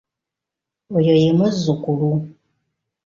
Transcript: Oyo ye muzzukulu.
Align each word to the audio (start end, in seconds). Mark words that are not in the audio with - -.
Oyo 0.97 1.13
ye 1.21 1.29
muzzukulu. 1.37 2.09